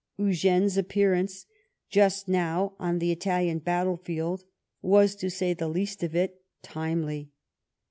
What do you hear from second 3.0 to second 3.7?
Italian